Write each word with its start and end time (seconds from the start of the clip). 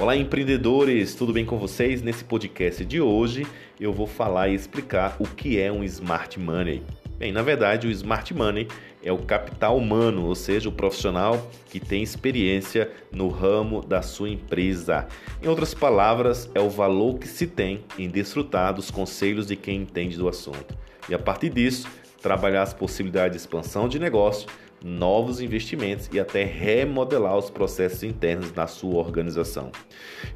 Olá, 0.00 0.16
empreendedores, 0.16 1.16
tudo 1.16 1.32
bem 1.32 1.44
com 1.44 1.58
vocês? 1.58 2.02
Nesse 2.02 2.22
podcast 2.22 2.84
de 2.84 3.00
hoje 3.00 3.44
eu 3.80 3.92
vou 3.92 4.06
falar 4.06 4.46
e 4.46 4.54
explicar 4.54 5.16
o 5.18 5.24
que 5.24 5.58
é 5.58 5.72
um 5.72 5.82
Smart 5.82 6.38
Money. 6.38 6.84
Bem, 7.18 7.32
na 7.32 7.42
verdade, 7.42 7.88
o 7.88 7.90
Smart 7.90 8.32
Money 8.32 8.68
é 9.02 9.10
o 9.10 9.18
capital 9.18 9.76
humano, 9.76 10.24
ou 10.24 10.36
seja, 10.36 10.68
o 10.68 10.72
profissional 10.72 11.50
que 11.68 11.80
tem 11.80 12.00
experiência 12.00 12.88
no 13.10 13.26
ramo 13.28 13.84
da 13.84 14.00
sua 14.00 14.30
empresa. 14.30 15.08
Em 15.42 15.48
outras 15.48 15.74
palavras, 15.74 16.48
é 16.54 16.60
o 16.60 16.70
valor 16.70 17.18
que 17.18 17.26
se 17.26 17.48
tem 17.48 17.82
em 17.98 18.08
desfrutar 18.08 18.72
dos 18.74 18.92
conselhos 18.92 19.48
de 19.48 19.56
quem 19.56 19.80
entende 19.80 20.16
do 20.16 20.28
assunto. 20.28 20.78
E 21.08 21.14
a 21.14 21.18
partir 21.18 21.50
disso, 21.50 21.88
trabalhar 22.20 22.62
as 22.62 22.74
possibilidades 22.74 23.32
de 23.32 23.38
expansão 23.38 23.88
de 23.88 23.98
negócio 23.98 24.48
novos 24.84 25.40
investimentos 25.40 26.08
e 26.12 26.20
até 26.20 26.44
remodelar 26.44 27.36
os 27.36 27.50
processos 27.50 28.02
internos 28.02 28.52
da 28.52 28.66
sua 28.66 28.98
organização. 28.98 29.70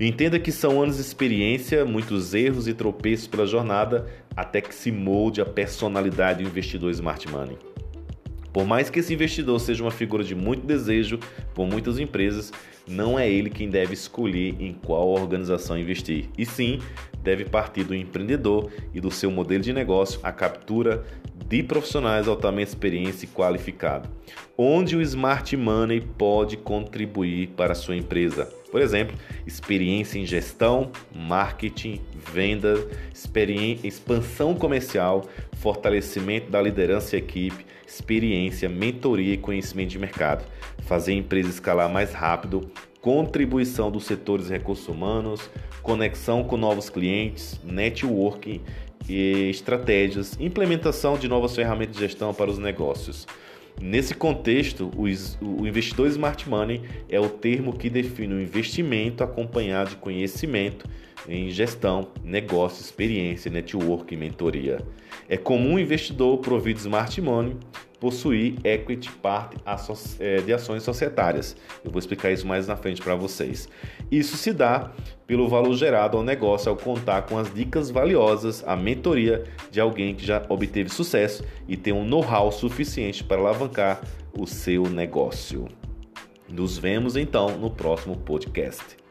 Entenda 0.00 0.38
que 0.38 0.50
são 0.50 0.82
anos 0.82 0.96
de 0.96 1.02
experiência, 1.02 1.84
muitos 1.84 2.34
erros 2.34 2.66
e 2.66 2.74
tropeços 2.74 3.26
pela 3.26 3.46
jornada 3.46 4.06
até 4.36 4.60
que 4.60 4.74
se 4.74 4.90
molde 4.90 5.40
a 5.40 5.46
personalidade 5.46 6.42
do 6.42 6.48
investidor 6.48 6.90
Smart 6.90 7.28
Money. 7.28 7.56
Por 8.52 8.66
mais 8.66 8.90
que 8.90 8.98
esse 8.98 9.14
investidor 9.14 9.58
seja 9.60 9.82
uma 9.82 9.90
figura 9.90 10.22
de 10.22 10.34
muito 10.34 10.66
desejo 10.66 11.18
por 11.54 11.66
muitas 11.66 11.98
empresas, 11.98 12.52
não 12.86 13.18
é 13.18 13.30
ele 13.30 13.48
quem 13.48 13.70
deve 13.70 13.94
escolher 13.94 14.56
em 14.60 14.74
qual 14.74 15.08
organização 15.08 15.78
investir, 15.78 16.28
e 16.36 16.44
sim 16.44 16.78
deve 17.22 17.44
partir 17.46 17.84
do 17.84 17.94
empreendedor 17.94 18.70
e 18.92 19.00
do 19.00 19.10
seu 19.10 19.30
modelo 19.30 19.62
de 19.62 19.72
negócio 19.72 20.20
a 20.22 20.32
captura 20.32 21.04
de 21.52 21.62
profissionais 21.62 22.28
altamente 22.28 22.68
experientes 22.68 23.22
e 23.22 23.26
qualificados, 23.26 24.08
onde 24.56 24.96
o 24.96 25.02
Smart 25.02 25.54
Money 25.54 26.00
pode 26.00 26.56
contribuir 26.56 27.48
para 27.48 27.72
a 27.72 27.74
sua 27.74 27.94
empresa. 27.94 28.46
Por 28.70 28.80
exemplo, 28.80 29.14
experiência 29.46 30.18
em 30.18 30.24
gestão, 30.24 30.90
marketing, 31.14 32.00
venda, 32.32 32.88
expansão 33.84 34.54
comercial, 34.54 35.28
fortalecimento 35.58 36.50
da 36.50 36.62
liderança 36.62 37.16
e 37.16 37.18
equipe, 37.18 37.66
experiência, 37.86 38.66
mentoria 38.66 39.34
e 39.34 39.36
conhecimento 39.36 39.90
de 39.90 39.98
mercado, 39.98 40.46
fazer 40.84 41.12
a 41.12 41.16
empresa 41.16 41.50
escalar 41.50 41.92
mais 41.92 42.14
rápido, 42.14 42.70
contribuição 43.02 43.90
dos 43.90 44.06
setores 44.06 44.48
recursos 44.48 44.88
humanos, 44.88 45.50
conexão 45.82 46.44
com 46.44 46.56
novos 46.56 46.88
clientes, 46.88 47.60
networking 47.62 48.62
e 49.08 49.50
estratégias, 49.50 50.36
implementação 50.40 51.16
de 51.16 51.28
novas 51.28 51.54
ferramentas 51.54 51.96
de 51.96 52.00
gestão 52.00 52.32
para 52.32 52.50
os 52.50 52.58
negócios. 52.58 53.26
Nesse 53.80 54.14
contexto, 54.14 54.90
o 54.96 55.66
investidor 55.66 56.06
Smart 56.08 56.48
Money 56.48 56.82
é 57.08 57.18
o 57.18 57.28
termo 57.28 57.72
que 57.72 57.88
define 57.88 58.34
o 58.34 58.40
investimento 58.40 59.24
acompanhado 59.24 59.90
de 59.90 59.96
conhecimento 59.96 60.86
em 61.28 61.50
gestão, 61.50 62.08
negócio, 62.22 62.82
experiência, 62.82 63.50
network 63.50 64.12
e 64.12 64.16
mentoria. 64.16 64.80
É 65.28 65.36
comum 65.36 65.74
o 65.74 65.78
investidor 65.78 66.38
provido 66.38 66.80
Smart 66.80 67.20
Money 67.20 67.56
possuir 68.02 68.56
equity 68.64 69.08
parte 69.12 69.56
é, 70.18 70.38
de 70.38 70.52
ações 70.52 70.82
societárias. 70.82 71.56
Eu 71.84 71.90
vou 71.92 72.00
explicar 72.00 72.32
isso 72.32 72.44
mais 72.44 72.66
na 72.66 72.76
frente 72.76 73.00
para 73.00 73.14
vocês. 73.14 73.68
Isso 74.10 74.36
se 74.36 74.52
dá 74.52 74.90
pelo 75.24 75.48
valor 75.48 75.72
gerado 75.76 76.16
ao 76.16 76.24
negócio 76.24 76.68
ao 76.68 76.76
contar 76.76 77.22
com 77.22 77.38
as 77.38 77.54
dicas 77.54 77.90
valiosas, 77.90 78.64
a 78.66 78.74
mentoria 78.74 79.44
de 79.70 79.80
alguém 79.80 80.16
que 80.16 80.26
já 80.26 80.44
obteve 80.48 80.90
sucesso 80.90 81.44
e 81.68 81.76
tem 81.76 81.92
um 81.92 82.04
know-how 82.04 82.50
suficiente 82.50 83.22
para 83.22 83.40
alavancar 83.40 84.02
o 84.36 84.48
seu 84.48 84.90
negócio. 84.90 85.68
Nos 86.48 86.76
vemos 86.76 87.14
então 87.14 87.56
no 87.56 87.70
próximo 87.70 88.16
podcast. 88.16 89.01